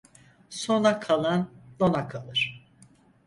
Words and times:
Sona 0.49 0.99
kalan 0.99 1.47
donakalır. 1.79 2.71